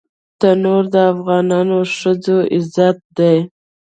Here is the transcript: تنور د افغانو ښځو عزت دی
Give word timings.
تنور 0.39 0.83
د 0.93 0.95
افغانو 1.11 1.79
ښځو 1.99 2.37
عزت 2.55 2.97
دی 3.17 3.37